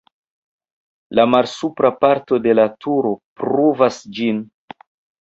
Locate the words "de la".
2.49-2.67